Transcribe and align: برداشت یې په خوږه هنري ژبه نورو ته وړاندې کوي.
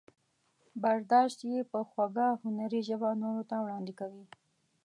برداشت 0.83 1.39
یې 1.51 1.59
په 1.71 1.79
خوږه 1.89 2.27
هنري 2.43 2.81
ژبه 2.87 3.09
نورو 3.21 3.43
ته 3.49 3.55
وړاندې 3.63 3.93
کوي. 3.99 4.25